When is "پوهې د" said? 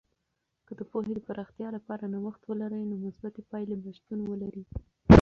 0.91-1.19